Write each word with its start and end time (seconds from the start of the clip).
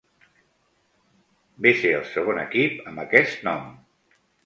Ve 1.67 1.73
ser 1.83 1.93
el 1.99 2.09
segon 2.17 2.43
equip 2.47 2.83
amb 2.93 3.07
aquest 3.07 3.49
nom. 3.53 3.73